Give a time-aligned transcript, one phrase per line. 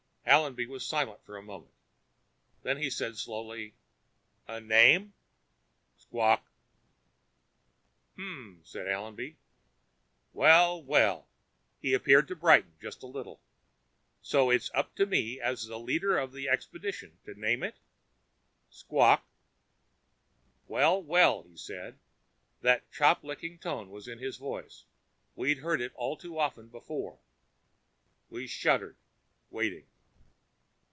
[0.33, 1.73] _Allenby was silent for a moment.
[2.61, 3.73] Then he said slowly,
[4.47, 5.13] "A name?"
[5.97, 6.47] Squawk.
[8.15, 9.35] "H'm," said Allenby.
[10.31, 11.27] "Well, well."
[11.81, 13.41] He appeared to brighten just a little.
[14.21, 17.75] "So it's up to me, as leader of the expedition, to name it?"
[18.69, 19.25] Squawk.
[20.65, 21.99] "Well, well," he said.
[22.61, 24.85] That chop licking tone was in his voice.
[25.35, 27.19] We'd heard it all too often before.
[28.29, 28.95] We shuddered,
[29.49, 29.87] waiting.